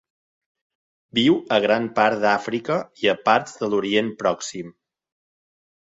[1.17, 4.77] Viu a gran part d'Àfrica i a parts de l'Orient Pròxim.